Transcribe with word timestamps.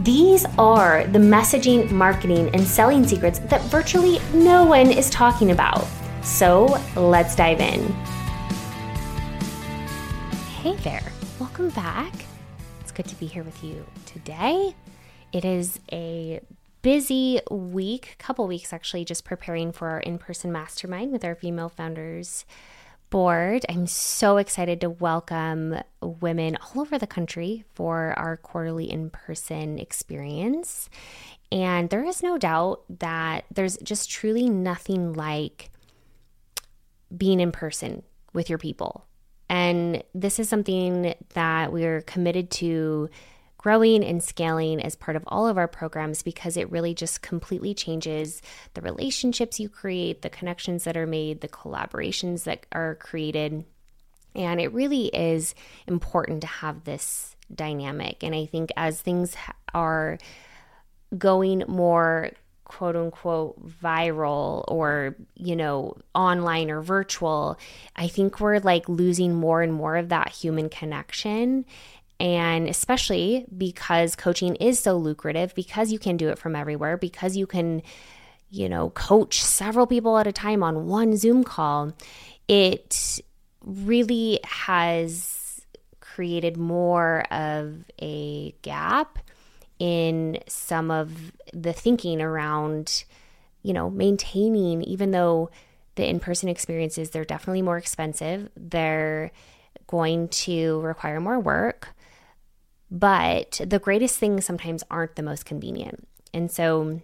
These 0.00 0.46
are 0.56 1.06
the 1.08 1.18
messaging, 1.18 1.90
marketing, 1.90 2.48
and 2.54 2.66
selling 2.66 3.06
secrets 3.06 3.38
that 3.40 3.60
virtually 3.64 4.18
no 4.32 4.64
one 4.64 4.90
is 4.90 5.10
talking 5.10 5.50
about. 5.50 5.86
So 6.22 6.78
let's 6.96 7.36
dive 7.36 7.60
in. 7.60 7.82
Hey 10.62 10.74
there, 10.76 11.02
welcome 11.38 11.68
back. 11.68 12.14
It's 12.80 12.92
good 12.92 13.08
to 13.08 13.14
be 13.16 13.26
here 13.26 13.42
with 13.42 13.62
you 13.62 13.84
today. 14.06 14.74
It 15.34 15.44
is 15.44 15.80
a 15.92 16.40
busy 16.80 17.42
week, 17.50 18.16
couple 18.18 18.46
weeks 18.46 18.72
actually, 18.72 19.04
just 19.04 19.26
preparing 19.26 19.70
for 19.70 19.88
our 19.90 20.00
in 20.00 20.16
person 20.16 20.50
mastermind 20.50 21.12
with 21.12 21.26
our 21.26 21.34
female 21.34 21.68
founders 21.68 22.46
board. 23.10 23.66
I'm 23.68 23.86
so 23.86 24.36
excited 24.36 24.80
to 24.80 24.90
welcome 24.90 25.76
women 26.00 26.56
all 26.56 26.82
over 26.82 26.98
the 26.98 27.06
country 27.06 27.64
for 27.74 28.14
our 28.16 28.36
quarterly 28.36 28.90
in 28.90 29.10
person 29.10 29.78
experience. 29.78 30.88
And 31.52 31.90
there 31.90 32.04
is 32.04 32.22
no 32.22 32.38
doubt 32.38 32.84
that 33.00 33.44
there's 33.52 33.76
just 33.78 34.08
truly 34.08 34.48
nothing 34.48 35.12
like 35.12 35.70
being 37.14 37.40
in 37.40 37.52
person 37.52 38.02
with 38.32 38.48
your 38.48 38.58
people. 38.58 39.04
And 39.48 40.04
this 40.14 40.38
is 40.38 40.48
something 40.48 41.14
that 41.34 41.72
we're 41.72 42.02
committed 42.02 42.50
to 42.52 43.10
growing 43.60 44.02
and 44.02 44.24
scaling 44.24 44.80
as 44.82 44.96
part 44.96 45.18
of 45.18 45.24
all 45.26 45.46
of 45.46 45.58
our 45.58 45.68
programs 45.68 46.22
because 46.22 46.56
it 46.56 46.70
really 46.70 46.94
just 46.94 47.20
completely 47.20 47.74
changes 47.74 48.40
the 48.72 48.80
relationships 48.80 49.60
you 49.60 49.68
create, 49.68 50.22
the 50.22 50.30
connections 50.30 50.84
that 50.84 50.96
are 50.96 51.06
made, 51.06 51.42
the 51.42 51.48
collaborations 51.48 52.44
that 52.44 52.64
are 52.72 52.94
created. 52.94 53.62
And 54.34 54.62
it 54.62 54.72
really 54.72 55.08
is 55.08 55.54
important 55.86 56.40
to 56.40 56.46
have 56.46 56.84
this 56.84 57.36
dynamic. 57.54 58.22
And 58.22 58.34
I 58.34 58.46
think 58.46 58.70
as 58.78 59.02
things 59.02 59.36
are 59.74 60.16
going 61.18 61.62
more 61.68 62.30
quote 62.64 62.96
unquote 62.96 63.60
viral 63.68 64.64
or 64.68 65.16
you 65.34 65.56
know 65.56 65.96
online 66.14 66.70
or 66.70 66.80
virtual 66.80 67.58
i 67.96 68.06
think 68.06 68.38
we're 68.38 68.60
like 68.60 68.88
losing 68.88 69.34
more 69.34 69.60
and 69.60 69.72
more 69.72 69.96
of 69.96 70.10
that 70.10 70.28
human 70.28 70.68
connection 70.68 71.64
and 72.20 72.68
especially 72.68 73.46
because 73.56 74.14
coaching 74.14 74.54
is 74.56 74.78
so 74.78 74.96
lucrative, 74.96 75.54
because 75.54 75.90
you 75.90 75.98
can 75.98 76.18
do 76.18 76.28
it 76.28 76.38
from 76.38 76.54
everywhere, 76.54 76.98
because 76.98 77.34
you 77.34 77.46
can, 77.46 77.82
you 78.50 78.68
know, 78.68 78.90
coach 78.90 79.42
several 79.42 79.86
people 79.86 80.18
at 80.18 80.26
a 80.26 80.32
time 80.32 80.62
on 80.62 80.86
one 80.86 81.16
Zoom 81.16 81.42
call, 81.42 81.92
it 82.46 83.20
really 83.64 84.38
has 84.44 85.62
created 86.00 86.58
more 86.58 87.22
of 87.32 87.84
a 88.02 88.52
gap 88.62 89.18
in 89.78 90.38
some 90.46 90.90
of 90.90 91.32
the 91.54 91.72
thinking 91.72 92.20
around, 92.20 93.04
you 93.62 93.72
know, 93.72 93.88
maintaining, 93.88 94.82
even 94.82 95.10
though 95.10 95.48
the 95.94 96.06
in 96.06 96.20
person 96.20 96.50
experiences, 96.50 97.10
they're 97.10 97.24
definitely 97.24 97.62
more 97.62 97.78
expensive. 97.78 98.50
They're 98.56 99.30
going 99.86 100.28
to 100.28 100.80
require 100.82 101.18
more 101.18 101.40
work. 101.40 101.88
But 102.90 103.60
the 103.64 103.78
greatest 103.78 104.18
things 104.18 104.44
sometimes 104.44 104.82
aren't 104.90 105.16
the 105.16 105.22
most 105.22 105.44
convenient. 105.44 106.08
And 106.34 106.50
so 106.50 107.00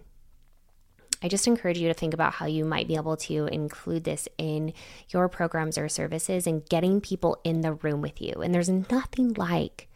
I 1.21 1.27
just 1.27 1.47
encourage 1.47 1.79
you 1.79 1.87
to 1.87 1.93
think 1.93 2.13
about 2.13 2.33
how 2.33 2.45
you 2.45 2.63
might 2.65 2.87
be 2.87 2.95
able 2.95 3.17
to 3.17 3.47
include 3.47 4.03
this 4.03 4.27
in 4.37 4.73
your 5.09 5.27
programs 5.29 5.77
or 5.77 5.89
services 5.89 6.45
and 6.45 6.67
getting 6.69 7.01
people 7.01 7.39
in 7.43 7.61
the 7.61 7.73
room 7.73 8.01
with 8.01 8.21
you. 8.21 8.33
And 8.33 8.53
there's 8.53 8.69
nothing 8.69 9.33
like 9.33 9.89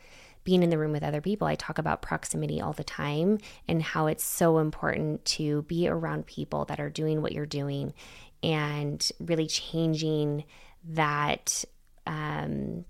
being 0.43 0.63
in 0.63 0.71
the 0.71 0.77
room 0.77 0.91
with 0.91 1.03
other 1.03 1.21
people. 1.21 1.47
I 1.47 1.55
talk 1.55 1.77
about 1.77 2.01
proximity 2.01 2.59
all 2.59 2.73
the 2.73 2.83
time 2.83 3.37
and 3.67 3.83
how 3.83 4.07
it's 4.07 4.23
so 4.23 4.57
important 4.57 5.23
to 5.25 5.61
be 5.63 5.87
around 5.87 6.25
people 6.25 6.65
that 6.65 6.79
are 6.79 6.89
doing 6.89 7.21
what 7.21 7.33
you're 7.33 7.45
doing 7.45 7.93
and 8.41 9.07
really 9.19 9.45
changing 9.45 10.45
that 10.89 11.63
um, 12.07 12.85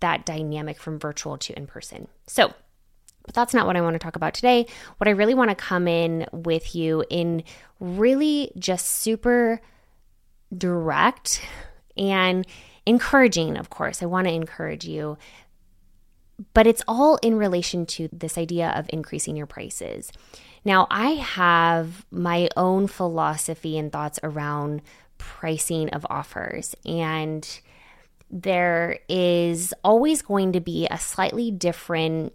that 0.00 0.26
dynamic 0.26 0.78
from 0.78 0.98
virtual 0.98 1.38
to 1.38 1.56
in 1.56 1.66
person. 1.66 2.08
So, 2.26 2.52
but 3.24 3.34
that's 3.34 3.54
not 3.54 3.66
what 3.66 3.76
I 3.76 3.80
want 3.80 3.94
to 3.94 3.98
talk 3.98 4.16
about 4.16 4.34
today. 4.34 4.66
What 4.96 5.08
I 5.08 5.12
really 5.12 5.34
want 5.34 5.50
to 5.50 5.54
come 5.54 5.86
in 5.86 6.26
with 6.32 6.74
you 6.74 7.04
in 7.10 7.44
really 7.78 8.52
just 8.58 8.86
super 8.86 9.60
direct 10.56 11.40
and 11.96 12.46
encouraging, 12.86 13.56
of 13.56 13.70
course. 13.70 14.02
I 14.02 14.06
want 14.06 14.26
to 14.26 14.32
encourage 14.32 14.84
you, 14.84 15.18
but 16.54 16.66
it's 16.66 16.82
all 16.88 17.16
in 17.16 17.36
relation 17.36 17.86
to 17.86 18.08
this 18.12 18.38
idea 18.38 18.70
of 18.70 18.86
increasing 18.88 19.36
your 19.36 19.46
prices. 19.46 20.10
Now, 20.64 20.86
I 20.90 21.10
have 21.10 22.04
my 22.10 22.48
own 22.56 22.86
philosophy 22.86 23.78
and 23.78 23.92
thoughts 23.92 24.18
around 24.22 24.82
pricing 25.18 25.90
of 25.90 26.06
offers 26.08 26.74
and 26.84 27.60
there 28.30 28.98
is 29.08 29.74
always 29.82 30.22
going 30.22 30.52
to 30.52 30.60
be 30.60 30.86
a 30.90 30.98
slightly 30.98 31.50
different 31.50 32.34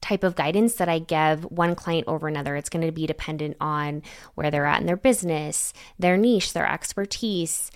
type 0.00 0.22
of 0.22 0.36
guidance 0.36 0.74
that 0.74 0.88
I 0.88 0.98
give 0.98 1.44
one 1.44 1.74
client 1.74 2.06
over 2.06 2.28
another. 2.28 2.56
It's 2.56 2.68
going 2.68 2.86
to 2.86 2.92
be 2.92 3.06
dependent 3.06 3.56
on 3.60 4.02
where 4.34 4.50
they're 4.50 4.66
at 4.66 4.80
in 4.80 4.86
their 4.86 4.96
business, 4.96 5.72
their 5.98 6.16
niche, 6.16 6.52
their 6.52 6.70
expertise, 6.70 7.70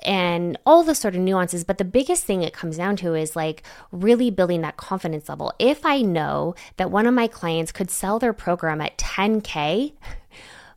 and 0.00 0.58
all 0.66 0.82
the 0.82 0.94
sort 0.94 1.14
of 1.14 1.20
nuances. 1.20 1.64
But 1.64 1.78
the 1.78 1.84
biggest 1.84 2.24
thing 2.24 2.42
it 2.42 2.52
comes 2.52 2.76
down 2.76 2.96
to 2.96 3.14
is 3.14 3.36
like 3.36 3.62
really 3.92 4.30
building 4.30 4.62
that 4.62 4.76
confidence 4.76 5.28
level. 5.28 5.52
If 5.58 5.84
I 5.84 6.02
know 6.02 6.54
that 6.76 6.90
one 6.90 7.06
of 7.06 7.14
my 7.14 7.26
clients 7.28 7.72
could 7.72 7.90
sell 7.90 8.18
their 8.18 8.32
program 8.32 8.80
at 8.80 8.98
10K, 8.98 9.92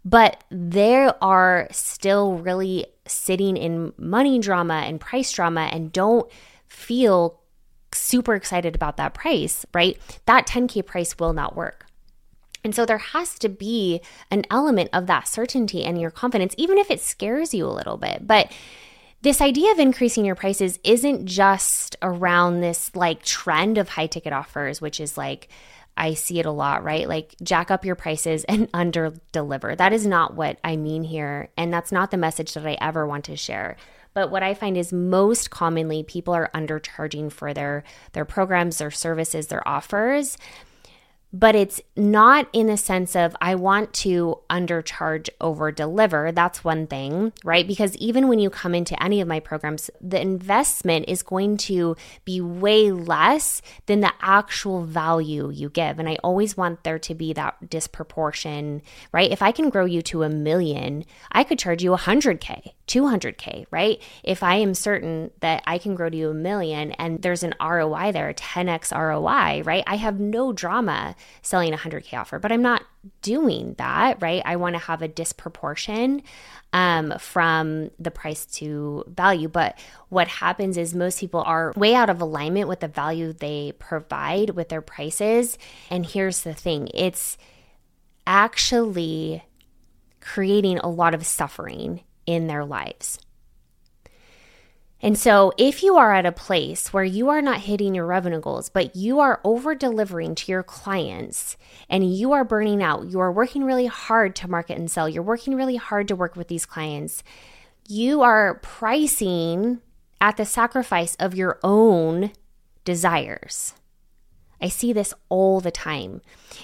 but 0.09 0.43
they 0.49 1.09
are 1.21 1.67
still 1.71 2.37
really 2.37 2.87
sitting 3.05 3.57
in 3.57 3.93
money 3.97 4.39
drama 4.39 4.83
and 4.85 4.99
price 4.99 5.31
drama 5.31 5.69
and 5.71 5.91
don't 5.91 6.29
feel 6.67 7.39
super 7.93 8.33
excited 8.33 8.75
about 8.75 8.97
that 8.97 9.13
price, 9.13 9.65
right? 9.73 9.99
That 10.25 10.47
10K 10.47 10.85
price 10.85 11.17
will 11.19 11.33
not 11.33 11.55
work. 11.55 11.85
And 12.63 12.73
so 12.73 12.85
there 12.85 12.97
has 12.97 13.37
to 13.39 13.49
be 13.49 14.01
an 14.31 14.45
element 14.49 14.89
of 14.93 15.05
that 15.07 15.27
certainty 15.27 15.83
and 15.83 15.99
your 15.99 16.11
confidence, 16.11 16.55
even 16.57 16.77
if 16.77 16.89
it 16.89 17.01
scares 17.01 17.53
you 17.53 17.65
a 17.65 17.69
little 17.69 17.97
bit. 17.97 18.25
But 18.25 18.51
this 19.21 19.41
idea 19.41 19.71
of 19.71 19.79
increasing 19.79 20.25
your 20.25 20.35
prices 20.35 20.79
isn't 20.83 21.25
just 21.25 21.95
around 22.01 22.61
this 22.61 22.95
like 22.95 23.23
trend 23.23 23.77
of 23.77 23.89
high 23.89 24.07
ticket 24.07 24.33
offers, 24.33 24.81
which 24.81 24.99
is 24.99 25.17
like, 25.17 25.49
I 25.99 26.13
see 26.13 26.39
it 26.39 26.45
a 26.45 26.51
lot, 26.51 26.83
right? 26.83 27.07
Like 27.07 27.35
jack 27.43 27.69
up 27.69 27.85
your 27.85 27.95
prices 27.95 28.43
and 28.45 28.69
under 28.73 29.13
deliver. 29.31 29.75
That 29.75 29.93
is 29.93 30.07
not 30.07 30.35
what 30.35 30.57
I 30.63 30.75
mean 30.75 31.03
here. 31.03 31.49
And 31.57 31.73
that's 31.73 31.91
not 31.91 32.11
the 32.11 32.17
message 32.17 32.53
that 32.53 32.65
I 32.65 32.77
ever 32.81 33.05
want 33.05 33.25
to 33.25 33.35
share. 33.35 33.77
But 34.13 34.31
what 34.31 34.41
I 34.41 34.53
find 34.53 34.75
is 34.75 34.91
most 34.91 35.51
commonly 35.51 36.03
people 36.03 36.33
are 36.33 36.49
undercharging 36.53 37.31
for 37.31 37.53
their 37.53 37.83
their 38.13 38.25
programs, 38.25 38.79
their 38.79 38.91
services, 38.91 39.47
their 39.47 39.65
offers 39.67 40.37
but 41.31 41.55
it's 41.55 41.79
not 41.95 42.47
in 42.53 42.67
the 42.67 42.77
sense 42.77 43.15
of 43.15 43.35
I 43.39 43.55
want 43.55 43.93
to 43.95 44.39
undercharge 44.49 45.29
over 45.39 45.71
deliver. 45.71 46.31
That's 46.31 46.63
one 46.63 46.87
thing, 46.87 47.33
right? 47.43 47.67
Because 47.67 47.95
even 47.97 48.27
when 48.27 48.39
you 48.39 48.49
come 48.49 48.73
into 48.73 49.01
any 49.01 49.21
of 49.21 49.27
my 49.27 49.39
programs, 49.39 49.91
the 50.01 50.19
investment 50.19 51.05
is 51.07 51.21
going 51.21 51.57
to 51.57 51.95
be 52.25 52.41
way 52.41 52.91
less 52.91 53.61
than 53.85 53.99
the 53.99 54.13
actual 54.21 54.83
value 54.83 55.51
you 55.51 55.69
give. 55.69 55.99
And 55.99 56.09
I 56.09 56.17
always 56.23 56.57
want 56.57 56.83
there 56.83 56.99
to 56.99 57.13
be 57.13 57.33
that 57.33 57.69
disproportion, 57.69 58.81
right? 59.11 59.31
If 59.31 59.43
I 59.43 59.51
can 59.51 59.69
grow 59.69 59.85
you 59.85 60.01
to 60.03 60.23
a 60.23 60.29
million, 60.29 61.05
I 61.31 61.43
could 61.43 61.59
charge 61.59 61.83
you 61.83 61.91
100K, 61.91 62.73
200K, 62.87 63.65
right? 63.69 64.01
If 64.23 64.41
I 64.41 64.55
am 64.55 64.73
certain 64.73 65.29
that 65.41 65.61
I 65.67 65.77
can 65.77 65.93
grow 65.93 66.09
to 66.09 66.17
you 66.17 66.31
a 66.31 66.33
million 66.33 66.91
and 66.93 67.21
there's 67.21 67.43
an 67.43 67.53
ROI 67.61 68.13
there, 68.13 68.33
10x 68.33 68.97
ROI, 68.97 69.61
right? 69.63 69.83
I 69.85 69.97
have 69.97 70.19
no 70.19 70.51
drama 70.53 71.15
selling 71.41 71.73
a 71.73 71.77
100K 71.77 72.19
offer, 72.19 72.39
but 72.39 72.51
I'm 72.51 72.61
not 72.61 72.83
doing 73.21 73.75
that, 73.77 74.21
right? 74.21 74.41
I 74.45 74.55
want 74.55 74.75
to 74.75 74.79
have 74.79 75.01
a 75.01 75.07
disproportion 75.07 76.21
um, 76.73 77.13
from 77.19 77.91
the 77.99 78.11
price 78.11 78.45
to 78.45 79.03
value. 79.07 79.47
But 79.47 79.77
what 80.09 80.27
happens 80.27 80.77
is 80.77 80.93
most 80.93 81.19
people 81.19 81.41
are 81.41 81.73
way 81.75 81.95
out 81.95 82.09
of 82.09 82.21
alignment 82.21 82.67
with 82.67 82.81
the 82.81 82.87
value 82.87 83.33
they 83.33 83.73
provide 83.79 84.51
with 84.51 84.69
their 84.69 84.81
prices. 84.81 85.57
And 85.89 86.05
here's 86.05 86.43
the 86.43 86.53
thing 86.53 86.89
it's 86.93 87.37
actually 88.27 89.43
creating 90.21 90.77
a 90.79 90.89
lot 90.89 91.15
of 91.15 91.25
suffering 91.25 92.01
in 92.25 92.47
their 92.47 92.65
lives. 92.65 93.19
And 95.01 95.17
so, 95.17 95.53
if 95.57 95.81
you 95.81 95.95
are 95.95 96.13
at 96.13 96.25
a 96.25 96.31
place 96.31 96.91
where 96.91 97.05
you 97.05 97.29
are 97.29 97.41
not 97.41 97.61
hitting 97.61 97.95
your 97.95 98.05
revenue 98.05 98.41
goals, 98.41 98.69
but 98.69 98.97
you 98.97 99.19
are 99.19 99.39
over 99.45 99.73
delivering 99.73 100.35
to 100.35 100.51
your 100.51 100.63
clients 100.63 101.55
and 101.89 102.13
you 102.13 102.33
are 102.33 102.43
burning 102.43 102.83
out, 102.83 103.09
you 103.09 103.19
are 103.21 103.31
working 103.31 103.63
really 103.63 103.85
hard 103.85 104.35
to 104.37 104.49
market 104.49 104.77
and 104.77 104.91
sell, 104.91 105.07
you're 105.07 105.23
working 105.23 105.55
really 105.55 105.77
hard 105.77 106.09
to 106.09 106.17
work 106.17 106.35
with 106.35 106.49
these 106.49 106.65
clients, 106.65 107.23
you 107.87 108.21
are 108.21 108.55
pricing 108.55 109.79
at 110.19 110.35
the 110.35 110.45
sacrifice 110.45 111.15
of 111.15 111.33
your 111.33 111.59
own 111.63 112.31
desires. 112.83 113.73
I 114.61 114.67
see 114.67 114.91
this 114.91 115.13
all 115.29 115.61
the 115.61 115.71
time. 115.71 116.21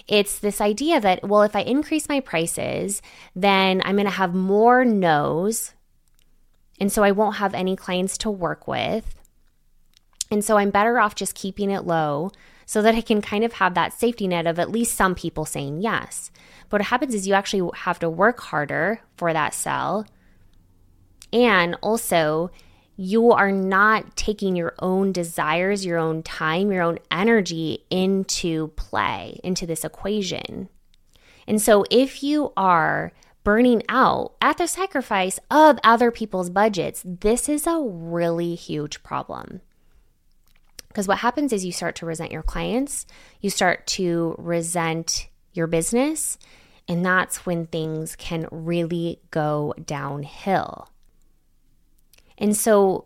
It's 0.09 0.39
this 0.39 0.59
idea 0.59 0.99
that, 0.99 1.25
well, 1.25 1.43
if 1.43 1.55
I 1.55 1.61
increase 1.61 2.09
my 2.09 2.19
prices, 2.19 3.01
then 3.33 3.81
I'm 3.85 3.95
going 3.95 4.05
to 4.05 4.11
have 4.11 4.35
more 4.35 4.83
no's 4.83 5.71
and 6.79 6.91
so 6.91 7.03
I 7.03 7.11
won't 7.11 7.37
have 7.37 7.53
any 7.53 7.75
clients 7.75 8.17
to 8.19 8.31
work 8.31 8.67
with. 8.67 9.15
And 10.31 10.43
so 10.43 10.57
I'm 10.57 10.71
better 10.71 10.99
off 10.99 11.15
just 11.15 11.35
keeping 11.35 11.69
it 11.69 11.85
low 11.85 12.31
so 12.65 12.81
that 12.81 12.95
I 12.95 13.01
can 13.01 13.21
kind 13.21 13.43
of 13.43 13.53
have 13.53 13.75
that 13.75 13.93
safety 13.93 14.27
net 14.27 14.47
of 14.47 14.59
at 14.59 14.71
least 14.71 14.95
some 14.95 15.15
people 15.15 15.45
saying 15.45 15.81
yes. 15.81 16.31
But 16.69 16.81
what 16.81 16.87
happens 16.87 17.13
is 17.13 17.27
you 17.27 17.33
actually 17.33 17.69
have 17.75 17.99
to 17.99 18.09
work 18.09 18.39
harder 18.39 19.01
for 19.17 19.31
that 19.31 19.53
sell. 19.53 20.05
And 21.31 21.75
also, 21.81 22.49
you 22.97 23.31
are 23.31 23.51
not 23.51 24.15
taking 24.15 24.55
your 24.55 24.73
own 24.79 25.11
desires, 25.11 25.85
your 25.85 25.97
own 25.97 26.23
time, 26.23 26.71
your 26.71 26.81
own 26.81 26.97
energy 27.11 27.85
into 27.89 28.69
play, 28.69 29.39
into 29.43 29.67
this 29.67 29.83
equation. 29.83 30.69
And 31.47 31.61
so, 31.61 31.85
if 31.91 32.23
you 32.23 32.51
are 32.57 33.11
burning 33.45 33.83
out 33.87 34.33
at 34.41 34.57
the 34.57 34.67
sacrifice 34.67 35.39
of 35.49 35.79
other 35.83 36.11
people's 36.11 36.49
budgets, 36.49 37.01
this 37.05 37.47
is 37.47 37.65
a 37.65 37.79
really 37.79 38.55
huge 38.55 39.01
problem. 39.03 39.61
Because 40.89 41.07
what 41.07 41.19
happens 41.19 41.53
is 41.53 41.63
you 41.63 41.71
start 41.71 41.95
to 41.97 42.05
resent 42.05 42.31
your 42.31 42.43
clients, 42.43 43.05
you 43.39 43.49
start 43.49 43.85
to 43.87 44.35
resent 44.37 45.27
your 45.53 45.67
business, 45.67 46.37
and 46.87 47.05
that's 47.05 47.45
when 47.45 47.67
things 47.67 48.15
can 48.15 48.47
really 48.51 49.19
go 49.29 49.73
downhill. 49.85 50.89
And 52.37 52.57
so, 52.57 53.05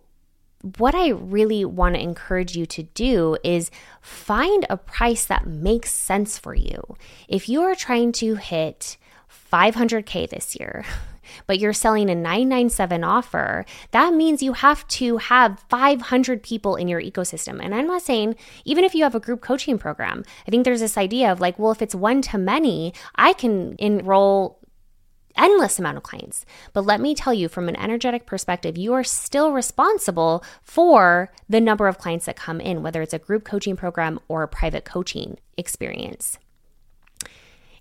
what 0.77 0.93
I 0.93 1.09
really 1.09 1.63
want 1.63 1.95
to 1.95 2.01
encourage 2.01 2.55
you 2.55 2.65
to 2.65 2.83
do 2.83 3.37
is 3.43 3.71
find 4.01 4.65
a 4.69 4.77
price 4.77 5.25
that 5.25 5.47
makes 5.47 5.91
sense 5.91 6.37
for 6.37 6.53
you. 6.53 6.97
If 7.27 7.47
you 7.47 7.61
are 7.61 7.75
trying 7.75 8.11
to 8.13 8.35
hit 8.35 8.97
500K 9.51 10.29
this 10.29 10.55
year, 10.59 10.85
but 11.47 11.59
you're 11.59 11.73
selling 11.73 12.09
a 12.09 12.15
997 12.15 13.03
offer, 13.03 13.65
that 13.91 14.13
means 14.13 14.43
you 14.43 14.53
have 14.53 14.87
to 14.87 15.17
have 15.17 15.59
500 15.69 16.43
people 16.43 16.75
in 16.75 16.87
your 16.87 17.01
ecosystem. 17.01 17.59
And 17.61 17.73
I'm 17.73 17.87
not 17.87 18.01
saying, 18.01 18.35
even 18.65 18.83
if 18.83 18.95
you 18.95 19.03
have 19.03 19.15
a 19.15 19.19
group 19.19 19.41
coaching 19.41 19.77
program, 19.77 20.23
I 20.47 20.51
think 20.51 20.65
there's 20.65 20.79
this 20.79 20.97
idea 20.97 21.31
of 21.31 21.39
like, 21.39 21.57
well, 21.59 21.71
if 21.71 21.81
it's 21.81 21.95
one 21.95 22.21
to 22.23 22.37
many, 22.37 22.93
I 23.15 23.33
can 23.33 23.75
enroll 23.79 24.59
endless 25.35 25.79
amount 25.79 25.97
of 25.97 26.03
clients. 26.03 26.45
But 26.73 26.85
let 26.85 26.99
me 26.99 27.15
tell 27.15 27.33
you 27.33 27.47
from 27.47 27.69
an 27.69 27.75
energetic 27.77 28.25
perspective, 28.25 28.77
you 28.77 28.93
are 28.93 29.03
still 29.03 29.51
responsible 29.51 30.43
for 30.61 31.31
the 31.47 31.61
number 31.61 31.87
of 31.87 31.97
clients 31.97 32.25
that 32.25 32.35
come 32.35 32.59
in, 32.59 32.83
whether 32.83 33.01
it's 33.01 33.13
a 33.13 33.19
group 33.19 33.45
coaching 33.45 33.75
program 33.75 34.19
or 34.27 34.43
a 34.43 34.47
private 34.47 34.85
coaching 34.85 35.37
experience. 35.57 36.37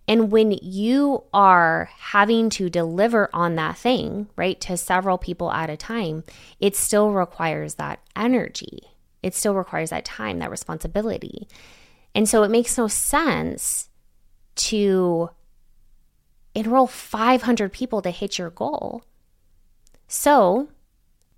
And 0.09 0.33
when 0.33 0.53
you 0.63 1.25
are 1.35 1.91
having 1.99 2.49
to 2.51 2.71
deliver 2.71 3.29
on 3.35 3.57
that 3.57 3.77
thing, 3.77 4.29
right, 4.37 4.59
to 4.63 4.79
several 4.79 5.19
people 5.19 5.53
at 5.53 5.69
a 5.69 5.77
time, 5.77 6.25
it 6.59 6.75
still 6.75 7.13
requires 7.13 7.75
that 7.75 8.01
energy. 8.17 8.85
It 9.23 9.35
still 9.35 9.55
requires 9.55 9.91
that 9.91 10.07
time, 10.07 10.39
that 10.39 10.51
responsibility. 10.51 11.47
And 12.15 12.27
so 12.27 12.43
it 12.43 12.51
makes 12.51 12.79
no 12.79 12.89
sense 12.89 13.91
to 14.57 15.29
enroll 16.55 16.87
500 16.87 17.73
people 17.73 18.01
to 18.01 18.11
hit 18.11 18.39
your 18.39 18.51
goal. 18.51 19.03
So 20.07 20.69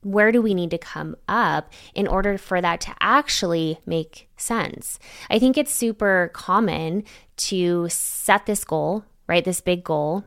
where 0.03 0.33
do 0.33 0.41
we 0.41 0.55
need 0.55 0.71
to 0.71 0.79
come 0.79 1.17
up 1.29 1.73
in 1.95 2.07
order 2.07 2.39
for 2.39 2.61
that 2.61 2.81
to 2.83 2.95
actually 3.01 3.79
make 3.87 4.29
sense? 4.37 4.99
I 5.29 5.39
think 5.39 5.59
it's 5.59 5.75
super 5.75 6.31
common 6.33 7.05
to 7.37 7.89
set 7.91 8.47
this 8.47 8.65
goal, 8.65 9.05
right? 9.27 9.45
This 9.45 9.61
big 9.61 9.85
goal. 9.85 10.25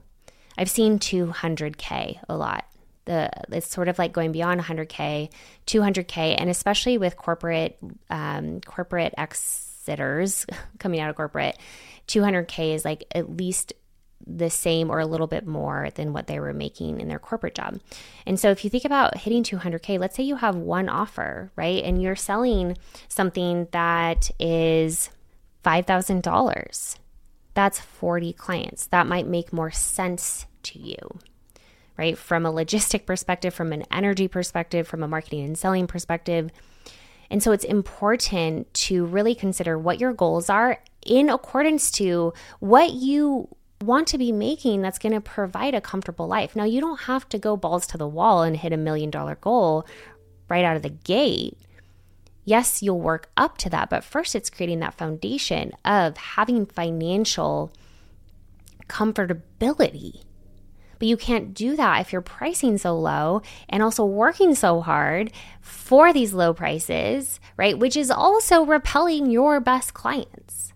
I've 0.57 0.69
seen 0.69 0.99
200K 0.99 2.19
a 2.29 2.37
lot. 2.37 2.65
The, 3.05 3.29
it's 3.51 3.67
sort 3.67 3.89
of 3.89 3.99
like 3.99 4.13
going 4.13 4.31
beyond 4.31 4.61
100K, 4.61 5.29
200K, 5.67 6.35
and 6.37 6.49
especially 6.49 6.97
with 6.97 7.17
corporate 7.17 7.77
um, 8.09 8.61
corporate 8.61 9.13
exiters 9.17 10.45
coming 10.79 10.99
out 10.99 11.09
of 11.09 11.15
corporate, 11.15 11.57
200K 12.07 12.75
is 12.75 12.85
like 12.85 13.03
at 13.13 13.35
least 13.35 13.73
the 14.25 14.49
same 14.49 14.89
or 14.89 14.99
a 14.99 15.05
little 15.05 15.27
bit 15.27 15.45
more 15.45 15.89
than 15.95 16.13
what 16.13 16.27
they 16.27 16.39
were 16.39 16.53
making 16.53 16.99
in 16.99 17.07
their 17.07 17.19
corporate 17.19 17.55
job. 17.55 17.79
And 18.25 18.39
so 18.39 18.51
if 18.51 18.63
you 18.63 18.69
think 18.69 18.85
about 18.85 19.17
hitting 19.17 19.43
200K, 19.43 19.99
let's 19.99 20.15
say 20.15 20.23
you 20.23 20.37
have 20.37 20.55
one 20.55 20.89
offer, 20.89 21.51
right? 21.55 21.83
And 21.83 22.01
you're 22.01 22.15
selling 22.15 22.77
something 23.07 23.67
that 23.71 24.31
is 24.39 25.09
$5,000. 25.63 26.97
That's 27.53 27.79
40 27.79 28.33
clients. 28.33 28.87
That 28.87 29.07
might 29.07 29.27
make 29.27 29.53
more 29.53 29.71
sense 29.71 30.45
to 30.63 30.79
you, 30.79 30.97
right? 31.97 32.17
From 32.17 32.45
a 32.45 32.51
logistic 32.51 33.05
perspective, 33.05 33.53
from 33.53 33.71
an 33.73 33.83
energy 33.91 34.27
perspective, 34.27 34.87
from 34.87 35.03
a 35.03 35.07
marketing 35.07 35.45
and 35.45 35.57
selling 35.57 35.87
perspective. 35.87 36.49
And 37.29 37.41
so 37.41 37.51
it's 37.51 37.63
important 37.63 38.73
to 38.75 39.05
really 39.05 39.35
consider 39.35 39.77
what 39.77 39.99
your 39.99 40.13
goals 40.13 40.49
are 40.49 40.79
in 41.05 41.29
accordance 41.29 41.91
to 41.91 42.33
what 42.59 42.91
you 42.93 43.49
want 43.85 44.07
to 44.09 44.17
be 44.17 44.31
making 44.31 44.81
that's 44.81 44.99
going 44.99 45.13
to 45.13 45.21
provide 45.21 45.73
a 45.73 45.81
comfortable 45.81 46.27
life. 46.27 46.55
Now, 46.55 46.63
you 46.63 46.81
don't 46.81 47.01
have 47.01 47.27
to 47.29 47.39
go 47.39 47.57
balls 47.57 47.87
to 47.87 47.97
the 47.97 48.07
wall 48.07 48.43
and 48.43 48.57
hit 48.57 48.73
a 48.73 48.77
million 48.77 49.09
dollar 49.09 49.35
goal 49.35 49.85
right 50.49 50.65
out 50.65 50.75
of 50.75 50.81
the 50.81 50.89
gate. 50.89 51.57
Yes, 52.45 52.83
you'll 52.83 52.99
work 52.99 53.29
up 53.37 53.57
to 53.59 53.69
that, 53.69 53.89
but 53.89 54.03
first 54.03 54.35
it's 54.35 54.49
creating 54.49 54.79
that 54.79 54.95
foundation 54.95 55.71
of 55.85 56.17
having 56.17 56.65
financial 56.65 57.71
comfortability. 58.87 60.23
But 60.99 61.07
you 61.07 61.17
can't 61.17 61.53
do 61.53 61.75
that 61.75 62.01
if 62.01 62.11
you're 62.11 62.21
pricing 62.21 62.77
so 62.77 62.97
low 62.97 63.41
and 63.69 63.81
also 63.81 64.05
working 64.05 64.55
so 64.55 64.81
hard 64.81 65.31
for 65.61 66.13
these 66.13 66.33
low 66.33 66.53
prices, 66.53 67.39
right? 67.57 67.77
Which 67.77 67.97
is 67.97 68.11
also 68.11 68.65
repelling 68.65 69.29
your 69.29 69.59
best 69.59 69.93
clients. 69.93 70.72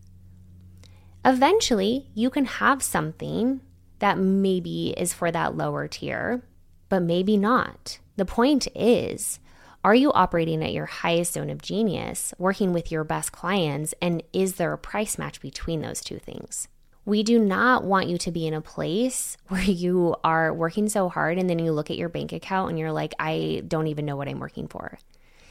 Eventually, 1.27 2.07
you 2.13 2.29
can 2.29 2.45
have 2.45 2.81
something 2.81 3.59
that 3.99 4.17
maybe 4.17 4.93
is 4.95 5.13
for 5.13 5.29
that 5.29 5.57
lower 5.57 5.85
tier, 5.85 6.41
but 6.87 7.01
maybe 7.01 7.35
not. 7.35 7.99
The 8.15 8.23
point 8.23 8.69
is, 8.73 9.41
are 9.83 9.93
you 9.93 10.13
operating 10.13 10.63
at 10.63 10.71
your 10.71 10.85
highest 10.85 11.33
zone 11.33 11.49
of 11.49 11.61
genius, 11.61 12.33
working 12.37 12.71
with 12.71 12.93
your 12.93 13.03
best 13.03 13.33
clients, 13.33 13.93
and 14.01 14.23
is 14.31 14.55
there 14.55 14.71
a 14.71 14.77
price 14.77 15.17
match 15.17 15.41
between 15.41 15.81
those 15.81 15.99
two 15.99 16.17
things? 16.17 16.69
We 17.03 17.23
do 17.23 17.39
not 17.39 17.83
want 17.83 18.07
you 18.07 18.17
to 18.19 18.31
be 18.31 18.47
in 18.47 18.53
a 18.53 18.61
place 18.61 19.35
where 19.49 19.61
you 19.61 20.15
are 20.23 20.53
working 20.53 20.87
so 20.87 21.09
hard 21.09 21.37
and 21.37 21.49
then 21.49 21.59
you 21.59 21.73
look 21.73 21.91
at 21.91 21.97
your 21.97 22.07
bank 22.07 22.31
account 22.31 22.69
and 22.69 22.79
you're 22.79 22.93
like, 22.93 23.13
I 23.19 23.63
don't 23.67 23.87
even 23.87 24.05
know 24.05 24.15
what 24.15 24.29
I'm 24.29 24.39
working 24.39 24.69
for. 24.69 24.97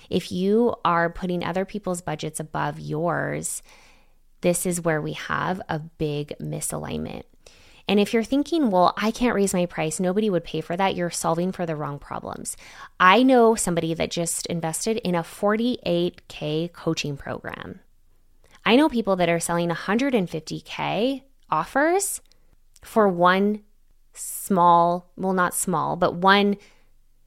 If 0.09 0.33
you 0.33 0.75
are 0.87 1.11
putting 1.11 1.45
other 1.45 1.66
people's 1.66 2.00
budgets 2.00 2.40
above 2.40 2.80
yours, 2.80 3.62
this 4.47 4.65
is 4.65 4.81
where 4.81 5.03
we 5.03 5.15
have 5.15 5.61
a 5.69 5.81
big 5.81 6.33
misalignment. 6.41 7.25
And 7.88 7.99
if 7.99 8.15
you're 8.15 8.23
thinking, 8.23 8.71
well, 8.71 8.95
I 8.97 9.11
can't 9.11 9.35
raise 9.35 9.53
my 9.53 9.67
price, 9.67 9.99
nobody 9.99 10.31
would 10.31 10.45
pay 10.45 10.61
for 10.61 10.76
that, 10.76 10.95
you're 10.95 11.11
solving 11.11 11.50
for 11.50 11.67
the 11.67 11.75
wrong 11.75 11.99
problems. 11.99 12.57
I 13.00 13.25
know 13.25 13.57
somebody 13.57 13.93
that 13.95 14.12
just 14.12 14.47
invested 14.47 14.99
in 14.99 15.17
a 15.17 15.25
48K 15.25 16.73
coaching 16.73 17.17
program. 17.17 17.81
I 18.65 18.76
know 18.76 18.88
people 18.88 19.17
that 19.17 19.29
are 19.29 19.41
selling 19.41 19.69
150K 19.69 21.23
offers 21.50 22.21
for 22.85 23.09
one 23.09 23.65
small, 24.12 25.11
well, 25.17 25.33
not 25.33 25.55
small, 25.55 25.97
but 25.97 26.15
one 26.15 26.57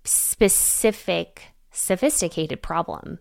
specific 0.05 1.47
sophisticated 1.69 2.61
problem. 2.61 3.19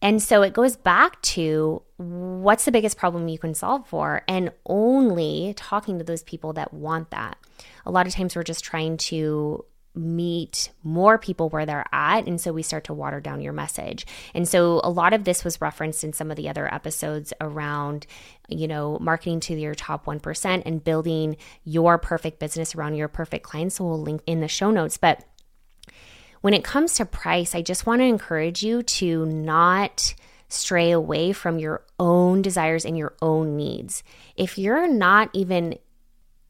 And 0.00 0.22
so 0.22 0.42
it 0.42 0.52
goes 0.52 0.76
back 0.76 1.20
to 1.22 1.82
what's 2.00 2.64
the 2.64 2.72
biggest 2.72 2.96
problem 2.96 3.28
you 3.28 3.38
can 3.38 3.52
solve 3.52 3.86
for 3.86 4.22
and 4.26 4.50
only 4.64 5.52
talking 5.56 5.98
to 5.98 6.04
those 6.04 6.22
people 6.22 6.54
that 6.54 6.72
want 6.72 7.10
that. 7.10 7.36
A 7.84 7.90
lot 7.90 8.06
of 8.06 8.14
times 8.14 8.34
we're 8.34 8.42
just 8.42 8.64
trying 8.64 8.96
to 8.96 9.66
meet 9.94 10.70
more 10.82 11.18
people 11.18 11.50
where 11.50 11.66
they're 11.66 11.84
at. 11.92 12.26
And 12.26 12.40
so 12.40 12.54
we 12.54 12.62
start 12.62 12.84
to 12.84 12.94
water 12.94 13.20
down 13.20 13.42
your 13.42 13.52
message. 13.52 14.06
And 14.34 14.48
so 14.48 14.80
a 14.82 14.88
lot 14.88 15.12
of 15.12 15.24
this 15.24 15.44
was 15.44 15.60
referenced 15.60 16.02
in 16.02 16.14
some 16.14 16.30
of 16.30 16.38
the 16.38 16.48
other 16.48 16.72
episodes 16.72 17.34
around, 17.38 18.06
you 18.48 18.66
know, 18.66 18.98
marketing 18.98 19.40
to 19.40 19.54
your 19.54 19.74
top 19.74 20.06
1% 20.06 20.62
and 20.64 20.82
building 20.82 21.36
your 21.64 21.98
perfect 21.98 22.38
business 22.38 22.74
around 22.74 22.94
your 22.94 23.08
perfect 23.08 23.44
clients. 23.44 23.74
So 23.74 23.84
we'll 23.84 24.00
link 24.00 24.22
in 24.26 24.40
the 24.40 24.48
show 24.48 24.70
notes. 24.70 24.96
But 24.96 25.22
when 26.40 26.54
it 26.54 26.64
comes 26.64 26.94
to 26.94 27.04
price, 27.04 27.54
I 27.54 27.60
just 27.60 27.84
want 27.84 28.00
to 28.00 28.06
encourage 28.06 28.62
you 28.62 28.82
to 28.82 29.26
not 29.26 30.14
stray 30.50 30.90
away 30.90 31.32
from 31.32 31.58
your 31.58 31.84
own 31.98 32.42
desires 32.42 32.84
and 32.84 32.98
your 32.98 33.14
own 33.22 33.56
needs. 33.56 34.02
If 34.36 34.58
you're 34.58 34.88
not 34.88 35.30
even 35.32 35.78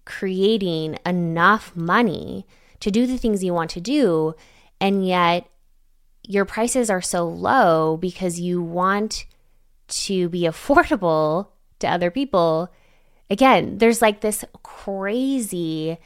creating 0.05 0.99
enough 1.07 1.77
money 1.77 2.47
to 2.81 2.91
do 2.91 3.07
the 3.07 3.19
things 3.19 3.45
you 3.45 3.55
want 3.55 3.71
to 3.71 3.81
do, 3.81 4.35
and 4.81 5.07
yet 5.07 5.47
your 6.27 6.45
prices 6.45 6.91
are 6.91 7.03
so 7.03 7.29
low 7.29 7.97
because 7.97 8.41
you 8.41 8.63
want 8.63 9.27
to 9.89 10.29
be 10.29 10.43
affordable 10.49 11.49
to 11.81 11.89
other 11.89 12.11
people. 12.11 12.73
Again, 13.29 13.79
there's 13.79 14.03
like 14.03 14.21
this 14.21 14.45
crazy 14.63 15.99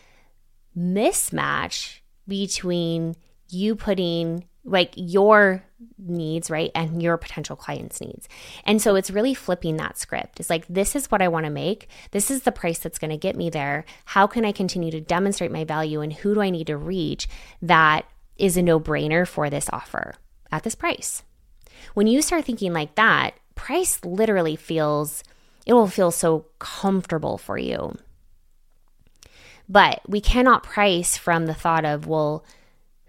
mismatch 0.76 2.00
between 2.26 3.14
you 3.48 3.76
putting 3.76 4.44
like 4.64 4.92
your 4.96 5.62
needs, 5.98 6.50
right? 6.50 6.70
And 6.74 7.02
your 7.02 7.16
potential 7.16 7.56
clients' 7.56 8.00
needs. 8.00 8.28
And 8.64 8.80
so 8.80 8.94
it's 8.94 9.10
really 9.10 9.34
flipping 9.34 9.76
that 9.76 9.98
script. 9.98 10.40
It's 10.40 10.50
like, 10.50 10.66
this 10.68 10.96
is 10.96 11.10
what 11.10 11.20
I 11.20 11.28
want 11.28 11.44
to 11.44 11.50
make. 11.50 11.88
This 12.12 12.30
is 12.30 12.42
the 12.42 12.52
price 12.52 12.78
that's 12.78 12.98
going 12.98 13.10
to 13.10 13.16
get 13.16 13.36
me 13.36 13.50
there. 13.50 13.84
How 14.06 14.26
can 14.26 14.44
I 14.44 14.52
continue 14.52 14.90
to 14.90 15.00
demonstrate 15.00 15.52
my 15.52 15.64
value? 15.64 16.00
And 16.00 16.12
who 16.12 16.34
do 16.34 16.40
I 16.40 16.50
need 16.50 16.66
to 16.68 16.76
reach 16.76 17.28
that 17.60 18.06
is 18.36 18.56
a 18.56 18.62
no 18.62 18.80
brainer 18.80 19.28
for 19.28 19.50
this 19.50 19.68
offer 19.72 20.14
at 20.50 20.62
this 20.62 20.74
price? 20.74 21.22
When 21.92 22.06
you 22.06 22.22
start 22.22 22.44
thinking 22.44 22.72
like 22.72 22.94
that, 22.94 23.34
price 23.54 24.02
literally 24.04 24.56
feels, 24.56 25.22
it 25.66 25.74
will 25.74 25.88
feel 25.88 26.10
so 26.10 26.46
comfortable 26.58 27.36
for 27.36 27.58
you. 27.58 27.96
But 29.68 30.00
we 30.06 30.20
cannot 30.20 30.62
price 30.62 31.16
from 31.16 31.46
the 31.46 31.54
thought 31.54 31.84
of, 31.84 32.06
well, 32.06 32.44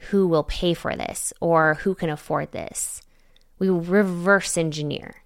who 0.10 0.28
will 0.28 0.44
pay 0.44 0.74
for 0.74 0.96
this 0.96 1.34
or 1.40 1.76
who 1.76 1.96
can 1.96 2.10
afford 2.10 2.52
this. 2.52 3.02
We 3.58 3.70
reverse 3.70 4.58
engineer. 4.58 5.24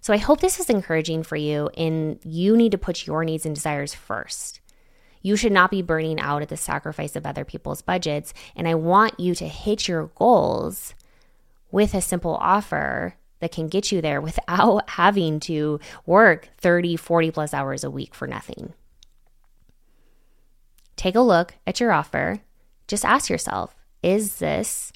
So 0.00 0.14
I 0.14 0.18
hope 0.18 0.40
this 0.40 0.58
is 0.58 0.70
encouraging 0.70 1.22
for 1.24 1.36
you 1.36 1.68
and 1.76 2.18
you 2.24 2.56
need 2.56 2.72
to 2.72 2.78
put 2.78 3.06
your 3.06 3.24
needs 3.24 3.44
and 3.44 3.54
desires 3.54 3.94
first. 3.94 4.60
You 5.22 5.36
should 5.36 5.52
not 5.52 5.70
be 5.70 5.82
burning 5.82 6.18
out 6.18 6.40
at 6.40 6.48
the 6.48 6.56
sacrifice 6.56 7.16
of 7.16 7.26
other 7.26 7.44
people's 7.44 7.82
budgets. 7.82 8.32
And 8.56 8.66
I 8.66 8.74
want 8.74 9.20
you 9.20 9.34
to 9.34 9.46
hit 9.46 9.86
your 9.86 10.06
goals 10.14 10.94
with 11.70 11.92
a 11.92 12.00
simple 12.00 12.36
offer 12.36 13.16
that 13.40 13.52
can 13.52 13.68
get 13.68 13.92
you 13.92 14.00
there 14.00 14.20
without 14.20 14.88
having 14.90 15.40
to 15.40 15.80
work 16.06 16.48
30, 16.58 16.96
40 16.96 17.30
plus 17.30 17.52
hours 17.52 17.84
a 17.84 17.90
week 17.90 18.14
for 18.14 18.26
nothing. 18.26 18.72
Take 20.96 21.14
a 21.14 21.20
look 21.20 21.54
at 21.66 21.80
your 21.80 21.92
offer 21.92 22.40
just 22.90 23.04
ask 23.04 23.30
yourself 23.30 23.74
is 24.02 24.36
this 24.36 24.92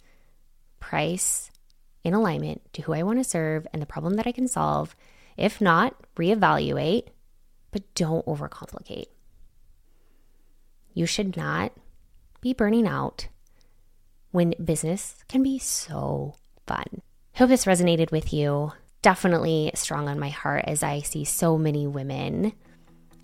price 0.80 1.50
in 2.02 2.12
alignment 2.12 2.60
to 2.74 2.82
who 2.82 2.92
I 2.92 3.02
want 3.02 3.18
to 3.20 3.24
serve 3.24 3.66
and 3.72 3.80
the 3.80 3.86
problem 3.86 4.14
that 4.14 4.26
I 4.26 4.32
can 4.32 4.48
solve? 4.48 4.96
If 5.36 5.60
not, 5.60 5.94
reevaluate, 6.16 7.08
but 7.70 7.94
don't 7.94 8.26
overcomplicate. 8.26 9.06
You 10.92 11.06
should 11.06 11.36
not 11.36 11.72
be 12.40 12.52
burning 12.52 12.86
out 12.86 13.28
when 14.30 14.54
business 14.62 15.16
can 15.28 15.42
be 15.42 15.58
so 15.58 16.34
fun. 16.66 17.02
Hope 17.36 17.48
this 17.48 17.64
resonated 17.64 18.10
with 18.10 18.32
you. 18.32 18.72
Definitely 19.02 19.70
strong 19.74 20.08
on 20.08 20.18
my 20.18 20.30
heart 20.30 20.64
as 20.66 20.82
I 20.82 21.00
see 21.00 21.24
so 21.24 21.58
many 21.58 21.86
women 21.86 22.52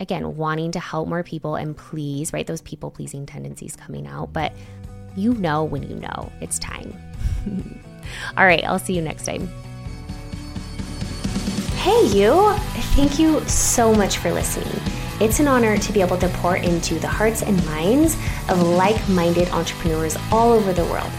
again, 0.01 0.37
wanting 0.37 0.73
to 0.73 0.81
help 0.81 1.09
more 1.09 1.23
people 1.23 1.57
and 1.57 1.77
please, 1.77 2.33
right? 2.33 2.47
Those 2.47 2.63
people 2.63 2.91
pleasing 2.91 3.27
tendencies 3.27 3.77
coming 3.77 4.07
out, 4.07 4.33
but 4.33 4.53
you 5.15 5.35
know 5.35 5.65
when 5.65 5.89
you 5.89 5.97
know 5.97 6.33
it's 6.41 6.59
time. 6.59 6.97
All 8.37 8.47
right, 8.47 8.65
I'll 8.65 8.79
see 8.79 8.95
you 8.95 9.03
next 9.03 9.27
time. 9.27 9.49
Hey, 11.77 12.07
you! 12.09 12.55
Thank 12.95 13.19
you 13.19 13.41
so 13.47 13.95
much 13.95 14.19
for 14.19 14.33
listening. 14.33 14.81
It's 15.21 15.39
an 15.39 15.49
honor 15.49 15.77
to 15.77 15.93
be 15.93 16.01
able 16.01 16.17
to 16.19 16.29
pour 16.29 16.57
into 16.57 16.99
the 16.99 17.07
hearts 17.07 17.43
and 17.43 17.65
minds 17.67 18.17
of 18.49 18.63
like 18.63 19.07
minded 19.09 19.49
entrepreneurs 19.51 20.17
all 20.33 20.53
over 20.53 20.73
the 20.73 20.85
world. 20.87 21.11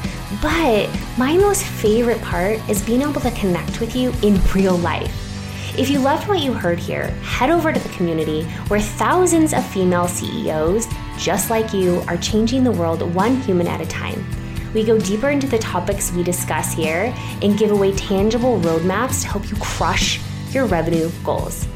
But 0.42 0.90
my 1.18 1.38
most 1.38 1.64
favorite 1.64 2.22
part 2.22 2.58
is 2.70 2.84
being 2.84 3.02
able 3.02 3.22
to 3.22 3.32
connect 3.32 3.80
with 3.80 3.96
you 3.96 4.12
in 4.24 4.42
real 4.54 4.78
life. 4.78 5.31
If 5.78 5.90
you 5.90 6.00
loved 6.00 6.28
what 6.28 6.42
you 6.42 6.54
heard 6.54 6.80
here, 6.80 7.08
head 7.24 7.50
over 7.50 7.72
to 7.72 7.80
the 7.80 7.90
community 7.90 8.44
where 8.68 8.82
thousands 8.82 9.54
of 9.54 9.66
female 9.66 10.08
CEOs 10.08 10.86
just 11.18 11.50
like 11.50 11.74
you 11.74 12.04
are 12.08 12.18
changing 12.18 12.64
the 12.64 12.72
world 12.72 13.02
one 13.16 13.38
human 13.42 13.68
at 13.68 13.80
a 13.80 13.86
time. 13.86 14.26
We 14.74 14.84
go 14.84 15.00
deeper 15.00 15.30
into 15.30 15.48
the 15.48 15.60
topics 15.60 16.12
we 16.12 16.24
discuss 16.24 16.74
here 16.74 17.14
and 17.42 17.58
give 17.58 17.72
away 17.72 17.94
tangible 17.94 18.60
roadmaps 18.60 19.22
to 19.22 19.28
help 19.28 19.50
you 19.50 19.56
crush 19.58 20.20
your 20.54 20.66
revenue 20.66 21.10
goals. 21.24 21.68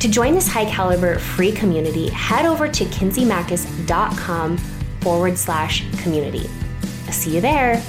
To 0.00 0.08
join 0.08 0.34
this 0.34 0.48
high 0.48 0.68
caliber 0.68 1.18
free 1.18 1.52
community, 1.52 2.10
head 2.10 2.46
over 2.46 2.68
to 2.68 2.84
kinseymachos.com 2.84 4.56
forward 5.00 5.36
slash 5.36 5.84
community. 6.02 6.48
See 7.10 7.34
you 7.34 7.40
there. 7.40 7.82